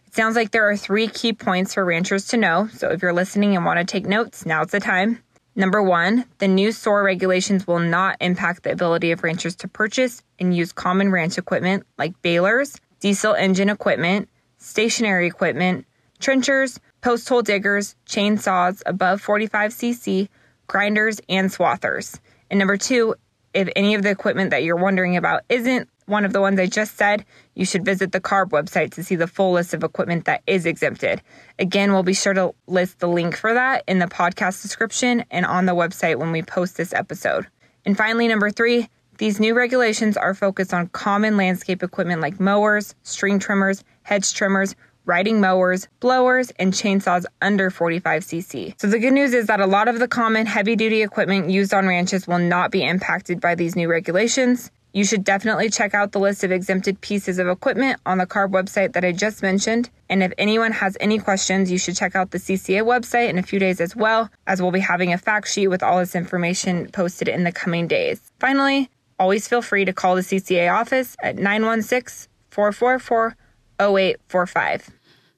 It 0.07 0.15
sounds 0.15 0.35
like 0.35 0.49
there 0.49 0.67
are 0.67 0.75
three 0.75 1.07
key 1.07 1.33
points 1.33 1.75
for 1.75 1.85
ranchers 1.85 2.25
to 2.29 2.37
know, 2.37 2.67
so 2.73 2.89
if 2.89 3.03
you're 3.03 3.13
listening 3.13 3.55
and 3.55 3.63
want 3.63 3.77
to 3.77 3.85
take 3.85 4.07
notes, 4.07 4.43
now's 4.47 4.71
the 4.71 4.79
time. 4.79 5.21
Number 5.55 5.83
one, 5.83 6.25
the 6.39 6.47
new 6.47 6.71
SORE 6.71 7.03
regulations 7.03 7.67
will 7.67 7.77
not 7.77 8.17
impact 8.21 8.63
the 8.63 8.71
ability 8.71 9.11
of 9.11 9.21
ranchers 9.21 9.55
to 9.57 9.67
purchase 9.67 10.23
and 10.39 10.57
use 10.57 10.71
common 10.71 11.11
ranch 11.11 11.37
equipment 11.37 11.85
like 11.95 12.19
balers, 12.23 12.81
diesel 12.99 13.35
engine 13.35 13.69
equipment, 13.69 14.29
stationary 14.57 15.27
equipment, 15.27 15.85
trenchers, 16.19 16.79
post 17.01 17.27
hole 17.27 17.41
diggers, 17.41 17.95
chainsaws 18.05 18.81
above 18.85 19.21
45cc, 19.23 20.27
grinders, 20.67 21.19
and 21.29 21.49
swathers. 21.49 22.19
And 22.49 22.59
number 22.59 22.77
two, 22.77 23.15
if 23.53 23.69
any 23.75 23.95
of 23.95 24.03
the 24.03 24.09
equipment 24.09 24.51
that 24.51 24.63
you're 24.63 24.75
wondering 24.75 25.17
about 25.17 25.43
isn't 25.49 25.89
one 26.05 26.25
of 26.25 26.33
the 26.33 26.41
ones 26.41 26.59
I 26.59 26.65
just 26.65 26.97
said, 26.97 27.23
you 27.53 27.65
should 27.65 27.85
visit 27.85 28.11
the 28.11 28.19
CARB 28.19 28.49
website 28.49 28.93
to 28.93 29.03
see 29.03 29.15
the 29.15 29.27
full 29.27 29.53
list 29.53 29.73
of 29.73 29.83
equipment 29.83 30.25
that 30.25 30.41
is 30.47 30.65
exempted. 30.65 31.21
Again, 31.59 31.93
we'll 31.93 32.03
be 32.03 32.13
sure 32.13 32.33
to 32.33 32.53
list 32.67 32.99
the 32.99 33.07
link 33.07 33.37
for 33.37 33.53
that 33.53 33.83
in 33.87 33.99
the 33.99 34.07
podcast 34.07 34.61
description 34.61 35.23
and 35.29 35.45
on 35.45 35.65
the 35.65 35.75
website 35.75 36.17
when 36.17 36.31
we 36.31 36.41
post 36.41 36.77
this 36.77 36.93
episode. 36.93 37.47
And 37.85 37.95
finally, 37.95 38.27
number 38.27 38.49
three, 38.49 38.89
these 39.19 39.39
new 39.39 39.53
regulations 39.53 40.17
are 40.17 40.33
focused 40.33 40.73
on 40.73 40.87
common 40.87 41.37
landscape 41.37 41.83
equipment 41.83 42.21
like 42.21 42.39
mowers, 42.39 42.95
string 43.03 43.37
trimmers, 43.37 43.83
hedge 44.01 44.33
trimmers, 44.33 44.75
riding 45.05 45.41
mowers, 45.41 45.87
blowers, 45.99 46.51
and 46.59 46.73
chainsaws 46.73 47.25
under 47.41 47.71
45cc. 47.71 48.79
So 48.79 48.87
the 48.87 48.99
good 48.99 49.13
news 49.13 49.33
is 49.33 49.47
that 49.47 49.59
a 49.59 49.65
lot 49.65 49.87
of 49.87 49.99
the 49.99 50.07
common 50.07 50.45
heavy 50.45 50.75
duty 50.75 51.01
equipment 51.01 51.49
used 51.49 51.73
on 51.73 51.87
ranches 51.87 52.27
will 52.27 52.39
not 52.39 52.71
be 52.71 52.83
impacted 52.83 53.41
by 53.41 53.55
these 53.55 53.75
new 53.75 53.89
regulations. 53.89 54.71
You 54.93 55.05
should 55.05 55.23
definitely 55.23 55.69
check 55.69 55.93
out 55.93 56.13
the 56.13 56.19
list 56.19 56.43
of 56.43 56.51
exempted 56.51 56.99
pieces 57.01 57.37
of 57.37 57.47
equipment 57.47 57.99
on 58.07 58.17
the 58.17 58.25
CARB 58.25 58.51
website 58.51 58.93
that 58.93 59.05
I 59.05 59.11
just 59.11 59.43
mentioned. 59.43 59.89
And 60.09 60.23
if 60.23 60.33
anyone 60.39 60.71
has 60.71 60.97
any 60.99 61.19
questions, 61.19 61.71
you 61.71 61.77
should 61.77 61.95
check 61.95 62.15
out 62.15 62.31
the 62.31 62.39
CCA 62.39 62.81
website 62.81 63.29
in 63.29 63.37
a 63.37 63.43
few 63.43 63.59
days 63.59 63.79
as 63.79 63.95
well, 63.95 64.31
as 64.47 64.61
we'll 64.61 64.71
be 64.71 64.79
having 64.79 65.13
a 65.13 65.17
fact 65.19 65.47
sheet 65.47 65.67
with 65.67 65.83
all 65.83 65.99
this 65.99 66.15
information 66.15 66.89
posted 66.91 67.27
in 67.27 67.43
the 67.43 67.51
coming 67.51 67.87
days. 67.87 68.31
Finally, 68.39 68.89
always 69.19 69.47
feel 69.47 69.61
free 69.61 69.85
to 69.85 69.93
call 69.93 70.15
the 70.15 70.21
CCA 70.21 70.73
office 70.73 71.15
at 71.21 71.35
916 71.35 72.27
444 72.49 73.35
0845. 73.79 74.89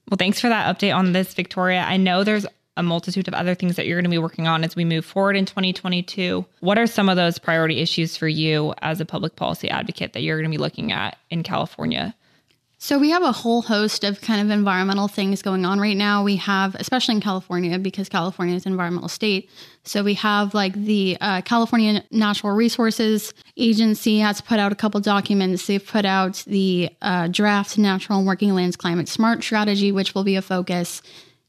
Well, 0.10 0.18
thanks 0.18 0.42
for 0.42 0.50
that 0.50 0.76
update 0.76 0.96
on 0.96 1.14
this, 1.14 1.34
Victoria. 1.34 1.82
I 1.82 1.98
know 1.98 2.24
there's 2.24 2.46
a 2.78 2.84
multitude 2.84 3.28
of 3.28 3.34
other 3.34 3.54
things 3.54 3.76
that 3.76 3.86
you're 3.86 3.98
going 3.98 4.06
to 4.06 4.10
be 4.10 4.18
working 4.18 4.48
on 4.48 4.64
as 4.64 4.76
we 4.76 4.86
move 4.86 5.06
forward 5.06 5.36
in 5.36 5.46
2022. 5.46 6.46
What 6.62 6.78
are 6.78 6.88
some 6.88 7.10
of 7.10 7.18
those 7.18 7.38
priority 7.38 7.80
issues 7.80 8.18
for 8.18 8.28
you 8.28 8.74
as 8.82 9.00
a 9.00 9.06
public 9.06 9.36
policy 9.36 9.70
advocate 9.70 10.14
that 10.14 10.22
you're 10.22 10.38
going 10.38 10.52
to 10.52 10.58
be 10.58 10.62
looking 10.62 10.92
at 10.92 11.18
in 11.30 11.44
California? 11.44 12.16
So 12.84 12.98
we 12.98 13.12
have 13.12 13.22
a 13.22 13.32
whole 13.32 13.62
host 13.62 14.04
of 14.04 14.22
kind 14.22 14.42
of 14.42 14.50
environmental 14.50 15.08
things 15.08 15.44
going 15.44 15.66
on 15.66 15.80
right 15.80 15.96
now. 15.96 16.24
We 16.24 16.38
have, 16.38 16.74
especially 16.74 17.14
in 17.14 17.22
California, 17.22 17.78
because 17.78 18.10
California 18.10 18.56
is 18.56 18.66
an 18.66 18.72
environmental 18.72 19.08
state. 19.08 19.52
So 19.84 20.04
we 20.04 20.16
have 20.16 20.56
like 20.56 20.74
the 20.74 21.16
uh, 21.22 21.42
California 21.42 22.04
Natural 22.10 22.56
Resources 22.56 23.36
Agency 23.56 24.18
has 24.18 24.42
put 24.42 24.58
out 24.58 24.72
a 24.72 24.76
couple 24.76 25.00
documents. 25.00 25.68
They've 25.68 25.86
put 25.86 26.06
out 26.06 26.44
the 26.48 26.90
uh, 27.04 27.28
draft 27.28 27.78
Natural 27.78 28.18
and 28.18 28.28
Working 28.28 28.56
Lands 28.56 28.76
Climate 28.78 29.08
Smart 29.08 29.44
Strategy, 29.44 29.92
which 29.92 30.16
will 30.16 30.24
be 30.24 30.36
a 30.36 30.42
focus. 30.42 31.04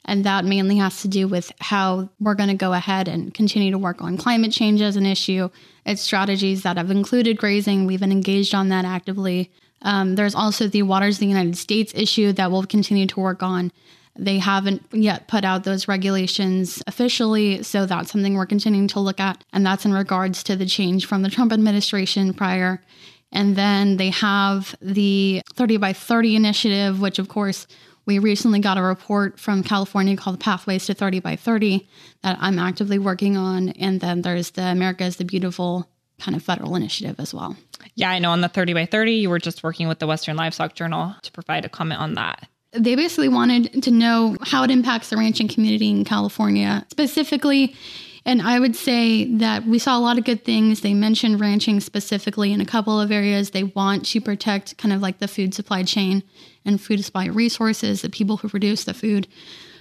And 0.05 0.25
that 0.25 0.45
mainly 0.45 0.77
has 0.77 1.01
to 1.01 1.09
do 1.09 1.29
with 1.29 1.51
how 1.61 2.11
we're 2.21 2.35
going 2.35 2.51
to 2.51 2.55
go 2.55 2.75
ahead 2.75 3.09
and 3.09 3.33
continue 3.33 3.71
to 3.71 3.79
work 3.79 4.03
on 4.03 4.19
climate 4.19 4.53
change 4.53 4.83
as 4.83 4.97
an 4.97 5.07
issue. 5.07 5.49
It's 5.87 6.03
strategies 6.03 6.63
that 6.65 6.77
have 6.77 6.91
included 6.91 7.39
grazing. 7.39 7.87
We've 7.87 8.01
been 8.01 8.13
engaged 8.13 8.55
on 8.55 8.69
that 8.69 8.85
actively. 8.85 9.51
Um, 9.83 10.15
there's 10.15 10.35
also 10.35 10.69
the 10.69 10.83
Waters 10.83 11.17
of 11.17 11.21
the 11.21 11.27
United 11.27 11.57
States 11.57 11.93
issue 11.95 12.33
that 12.33 12.51
we'll 12.51 12.65
continue 12.65 13.07
to 13.07 13.21
work 13.21 13.43
on. 13.43 13.73
They 14.17 14.39
haven't 14.39 14.85
yet 14.93 15.27
put 15.27 15.45
out 15.45 15.65
those 15.65 15.89
regulations 15.89 16.83
officially, 16.87 17.63
so 17.63 17.87
that's 17.87 18.13
something 18.13 18.35
we're 18.35 18.47
continuing 18.47 18.89
to 18.89 19.01
look 19.01 19.19
at. 19.19 19.43
And 19.53 19.65
that's 19.65 19.87
in 19.87 19.93
regards 19.93 20.43
to 20.45 20.57
the 20.57 20.67
change 20.67 21.07
from 21.07 21.23
the 21.23 21.31
Trump 21.31 21.53
administration 21.53 22.35
prior. 22.35 22.83
And 23.33 23.57
then 23.57 23.97
they 23.97 24.11
have 24.11 24.75
the 24.83 25.43
30 25.55 25.79
by 25.79 25.95
30 25.95 26.37
initiative, 26.37 27.01
which 27.01 27.19
of 27.19 27.29
course 27.29 27.67
we 28.05 28.19
recently 28.19 28.59
got 28.59 28.79
a 28.79 28.83
report 28.83 29.39
from 29.39 29.63
California 29.63 30.17
called 30.17 30.41
Pathways 30.41 30.87
to 30.87 30.95
30 30.95 31.21
by 31.21 31.37
30 31.37 31.89
that 32.23 32.37
I'm 32.41 32.59
actively 32.59 32.99
working 32.99 33.37
on. 33.37 33.71
And 33.71 34.01
then 34.01 34.23
there's 34.23 34.51
the 34.51 34.65
America 34.65 35.05
is 35.05 35.17
the 35.17 35.25
Beautiful 35.25 35.89
kind 36.23 36.37
of 36.37 36.43
federal 36.43 36.77
initiative 36.77 37.17
as 37.19 37.35
well. 37.35 37.57
Yeah, 37.97 38.11
I 38.11 38.21
know 38.21 38.31
on 38.31 38.41
the 38.41 38.49
30 38.49 38.75
by 38.75 38.87
30, 38.87 39.13
you 39.13 39.29
were 39.29 39.41
just 39.41 39.63
working 39.63 39.89
with 39.89 39.99
the 39.99 40.07
Western 40.07 40.37
Livestock 40.37 40.75
Journal 40.75 41.15
to 41.23 41.33
provide 41.33 41.65
a 41.65 41.69
comment 41.69 42.01
on 42.01 42.15
that. 42.15 42.49
They 42.73 42.95
basically 42.95 43.29
wanted 43.29 43.83
to 43.83 43.91
know 43.91 44.37
how 44.41 44.63
it 44.63 44.71
impacts 44.71 45.11
the 45.11 45.17
ranching 45.17 45.49
community 45.49 45.91
in 45.91 46.05
California, 46.05 46.87
specifically. 46.91 47.75
And 48.25 48.41
I 48.41 48.61
would 48.61 48.77
say 48.77 49.25
that 49.37 49.67
we 49.67 49.81
saw 49.81 49.99
a 49.99 50.01
lot 50.01 50.17
of 50.17 50.25
good 50.25 50.45
things. 50.45 50.81
They 50.81 50.95
mentioned 50.95 51.41
ranching 51.41 51.81
specifically 51.81 52.53
in 52.53 52.61
a 52.61 52.65
couple 52.65 53.01
of 53.01 53.11
areas. 53.11 53.51
They 53.51 53.65
want 53.65 54.07
to 54.07 54.21
protect 54.21 54.79
kind 54.79 54.95
of 54.95 55.03
like 55.03 55.19
the 55.19 55.29
food 55.29 55.55
supply 55.55 55.83
chain 55.83 56.23
and 56.65 56.81
food 56.81 57.05
supply 57.05 57.27
resources, 57.27 58.03
the 58.03 58.09
people 58.09 58.37
who 58.37 58.49
produce 58.49 58.85
the 58.85 58.95
food. 58.95 59.27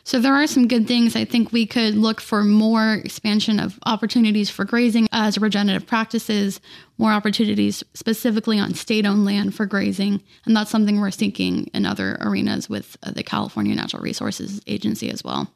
So 0.03 0.19
there 0.19 0.33
are 0.33 0.47
some 0.47 0.67
good 0.67 0.87
things. 0.87 1.15
I 1.15 1.25
think 1.25 1.51
we 1.51 1.65
could 1.65 1.95
look 1.95 2.21
for 2.21 2.43
more 2.43 2.95
expansion 2.95 3.59
of 3.59 3.79
opportunities 3.85 4.49
for 4.49 4.65
grazing 4.65 5.07
as 5.11 5.37
regenerative 5.37 5.87
practices, 5.87 6.59
more 6.97 7.11
opportunities 7.11 7.83
specifically 7.93 8.59
on 8.59 8.73
state 8.73 9.05
owned 9.05 9.25
land 9.25 9.55
for 9.55 9.65
grazing. 9.65 10.21
And 10.45 10.55
that's 10.55 10.71
something 10.71 10.99
we're 10.99 11.11
seeking 11.11 11.65
in 11.73 11.85
other 11.85 12.17
arenas 12.21 12.69
with 12.69 12.97
uh, 13.03 13.11
the 13.11 13.23
California 13.23 13.75
Natural 13.75 14.01
Resources 14.01 14.61
Agency 14.67 15.09
as 15.11 15.23
well. 15.23 15.51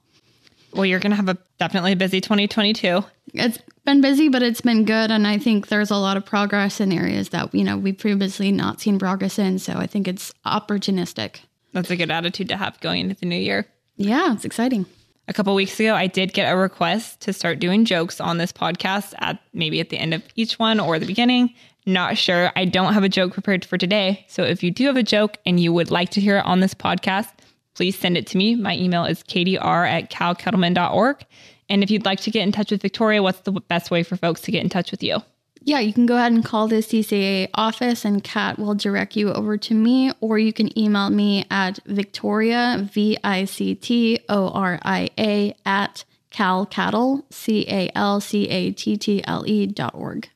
Well, 0.73 0.85
you're 0.85 0.99
going 0.99 1.11
to 1.11 1.15
have 1.15 1.29
a 1.29 1.37
definitely 1.57 1.95
busy 1.95 2.19
2022. 2.19 3.03
It's 3.33 3.59
been 3.85 4.01
busy, 4.01 4.27
but 4.27 4.43
it's 4.43 4.59
been 4.59 4.83
good. 4.83 5.09
And 5.09 5.25
I 5.25 5.37
think 5.37 5.67
there's 5.67 5.89
a 5.89 5.95
lot 5.95 6.17
of 6.17 6.25
progress 6.25 6.81
in 6.81 6.91
areas 6.91 7.29
that, 7.29 7.55
you 7.55 7.63
know, 7.63 7.77
we've 7.77 7.97
previously 7.97 8.51
not 8.51 8.81
seen 8.81 8.99
progress 8.99 9.39
in. 9.39 9.57
So 9.59 9.73
I 9.73 9.87
think 9.87 10.07
it's 10.07 10.33
opportunistic. 10.45 11.39
That's 11.71 11.89
a 11.91 11.95
good 11.95 12.11
attitude 12.11 12.49
to 12.49 12.57
have 12.57 12.79
going 12.81 13.01
into 13.01 13.15
the 13.15 13.25
new 13.25 13.37
year. 13.37 13.67
Yeah, 13.97 14.33
it's 14.33 14.45
exciting. 14.45 14.85
A 15.27 15.33
couple 15.33 15.55
weeks 15.55 15.79
ago, 15.79 15.95
I 15.95 16.07
did 16.07 16.33
get 16.33 16.51
a 16.51 16.55
request 16.55 17.21
to 17.21 17.33
start 17.33 17.59
doing 17.59 17.85
jokes 17.85 18.21
on 18.21 18.37
this 18.37 18.51
podcast 18.51 19.13
at 19.19 19.39
maybe 19.53 19.79
at 19.79 19.89
the 19.89 19.97
end 19.97 20.13
of 20.13 20.23
each 20.35 20.59
one 20.59 20.79
or 20.79 20.99
the 20.99 21.05
beginning. 21.05 21.53
Not 21.87 22.17
sure. 22.17 22.51
I 22.55 22.65
don't 22.65 22.93
have 22.93 23.03
a 23.03 23.09
joke 23.09 23.33
prepared 23.33 23.65
for 23.65 23.77
today. 23.77 24.25
So 24.27 24.43
if 24.43 24.63
you 24.63 24.71
do 24.71 24.85
have 24.85 24.97
a 24.97 25.03
joke 25.03 25.37
and 25.45 25.59
you 25.59 25.73
would 25.73 25.91
like 25.91 26.09
to 26.11 26.21
hear 26.21 26.37
it 26.37 26.45
on 26.45 26.59
this 26.59 26.73
podcast, 26.73 27.29
please 27.73 27.97
send 27.97 28.17
it 28.17 28.27
to 28.27 28.37
me. 28.37 28.55
My 28.55 28.75
email 28.75 29.05
is 29.05 29.23
kdr 29.23 29.89
at 29.89 30.11
calcattlemen.org. 30.11 31.25
And 31.69 31.83
if 31.83 31.89
you'd 31.89 32.05
like 32.05 32.21
to 32.21 32.31
get 32.31 32.43
in 32.43 32.51
touch 32.51 32.71
with 32.71 32.81
Victoria, 32.81 33.23
what's 33.23 33.39
the 33.41 33.51
best 33.51 33.89
way 33.89 34.03
for 34.03 34.17
folks 34.17 34.41
to 34.41 34.51
get 34.51 34.63
in 34.63 34.69
touch 34.69 34.91
with 34.91 35.01
you? 35.01 35.21
Yeah, 35.67 35.79
you 35.79 35.93
can 35.93 36.05
go 36.05 36.15
ahead 36.15 36.31
and 36.31 36.45
call 36.45 36.67
the 36.67 36.75
CCA 36.75 37.49
office 37.55 38.05
and 38.05 38.23
Kat 38.23 38.59
will 38.59 38.75
direct 38.75 39.15
you 39.15 39.33
over 39.33 39.57
to 39.57 39.73
me, 39.73 40.11
or 40.21 40.37
you 40.37 40.53
can 40.53 40.77
email 40.77 41.09
me 41.09 41.47
at 41.49 41.79
Victoria, 41.87 42.87
V 42.93 43.17
I 43.23 43.45
C 43.45 43.73
T 43.73 44.19
O 44.29 44.49
R 44.49 44.79
I 44.83 45.09
A, 45.17 45.55
at 45.65 46.03
calcattle, 46.31 47.23
C 47.31 47.65
A 47.67 47.91
L 47.95 48.21
C 48.21 48.47
A 48.47 48.71
T 48.73 48.95
T 48.95 49.23
L 49.25 49.43
E 49.47 49.65
dot 49.65 49.95
org. 49.95 50.29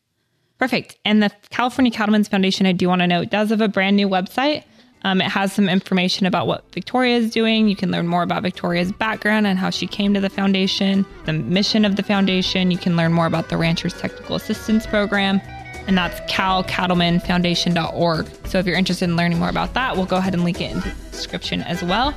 Perfect. 0.57 0.97
And 1.05 1.21
the 1.21 1.31
California 1.51 1.91
Cattlemen's 1.91 2.27
Foundation, 2.27 2.65
I 2.65 2.71
do 2.71 2.87
want 2.87 3.01
to 3.01 3.07
note, 3.07 3.29
does 3.29 3.51
have 3.51 3.61
a 3.61 3.67
brand 3.67 3.97
new 3.97 4.09
website. 4.09 4.63
Um, 5.03 5.21
it 5.21 5.29
has 5.29 5.53
some 5.53 5.69
information 5.69 6.25
about 6.25 6.47
what 6.47 6.63
Victoria 6.73 7.15
is 7.17 7.31
doing. 7.31 7.69
You 7.69 7.75
can 7.75 7.91
learn 7.91 8.07
more 8.07 8.23
about 8.23 8.43
Victoria's 8.43 8.91
background 8.91 9.47
and 9.47 9.57
how 9.57 9.69
she 9.69 9.87
came 9.87 10.13
to 10.13 10.19
the 10.19 10.29
foundation, 10.29 11.05
the 11.25 11.33
mission 11.33 11.85
of 11.85 11.95
the 11.95 12.03
foundation. 12.03 12.69
You 12.71 12.77
can 12.77 12.97
learn 12.97 13.13
more 13.13 13.25
about 13.25 13.49
the 13.49 13.57
Ranchers 13.57 13.93
Technical 13.93 14.35
Assistance 14.35 14.85
Program, 14.85 15.39
and 15.87 15.97
that's 15.97 16.19
calcattlemenfoundation.org. 16.31 18.27
So 18.47 18.59
if 18.59 18.65
you're 18.65 18.77
interested 18.77 19.05
in 19.05 19.15
learning 19.15 19.39
more 19.39 19.49
about 19.49 19.73
that, 19.75 19.95
we'll 19.95 20.05
go 20.05 20.17
ahead 20.17 20.33
and 20.33 20.43
link 20.43 20.59
it 20.59 20.71
in 20.71 20.81
the 20.81 20.93
description 21.11 21.61
as 21.63 21.81
well. 21.81 22.13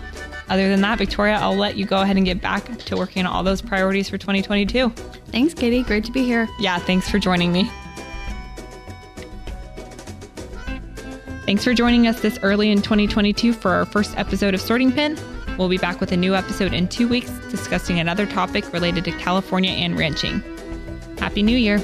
Other 0.49 0.69
than 0.69 0.81
that, 0.83 0.99
Victoria, 0.99 1.35
I'll 1.35 1.57
let 1.57 1.77
you 1.77 1.87
go 1.87 2.03
ahead 2.03 2.17
and 2.17 2.27
get 2.27 2.43
back 2.43 2.67
to 2.79 2.97
working 2.97 3.25
on 3.25 3.33
all 3.33 3.43
those 3.43 3.62
priorities 3.62 4.11
for 4.11 4.19
2022. 4.19 4.91
Thanks, 5.31 5.55
Katie. 5.55 5.83
Great 5.83 6.05
to 6.05 6.12
be 6.12 6.25
here. 6.25 6.49
Yeah, 6.59 6.79
thanks 6.79 7.09
for 7.09 7.19
joining 7.19 7.53
me. 7.53 7.71
Thanks 11.53 11.65
for 11.65 11.75
joining 11.75 12.07
us 12.07 12.19
this 12.19 12.39
early 12.43 12.71
in 12.71 12.81
2022 12.81 13.53
for 13.53 13.73
our 13.73 13.85
first 13.85 14.17
episode 14.17 14.55
of 14.55 14.61
Sorting 14.63 14.91
Pen. 14.91 15.19
We'll 15.59 15.69
be 15.69 15.77
back 15.77 16.01
with 16.01 16.11
a 16.11 16.17
new 16.17 16.35
episode 16.35 16.73
in 16.73 16.89
two 16.89 17.07
weeks 17.07 17.29
discussing 17.51 18.01
another 18.01 18.25
topic 18.25 18.73
related 18.73 19.05
to 19.05 19.13
California 19.19 19.73
and 19.73 19.99
ranching. 19.99 20.43
Happy 21.19 21.43
New 21.43 21.59
Year! 21.59 21.77